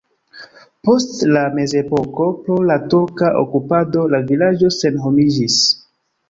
Post 0.87 1.11
la 1.35 1.43
mezepoko 1.57 2.27
pro 2.47 2.57
la 2.71 2.77
turka 2.95 3.29
okupado 3.43 4.07
la 4.15 4.23
vilaĝo 4.33 4.73
senhomiĝis. 4.79 5.61